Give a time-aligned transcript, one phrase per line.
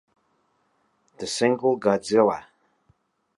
[1.19, 2.45] The single Godzilla!